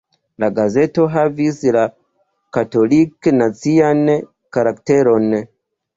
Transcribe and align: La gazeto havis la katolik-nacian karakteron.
La 0.43 0.47
gazeto 0.59 1.03
havis 1.15 1.59
la 1.75 1.83
katolik-nacian 2.57 4.03
karakteron. 4.59 5.29